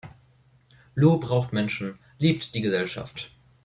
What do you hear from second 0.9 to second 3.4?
Lu braucht Menschen, liebt die Gesellschaft.